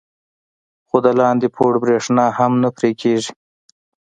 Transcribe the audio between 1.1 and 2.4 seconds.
لاندې پوړ برېښنا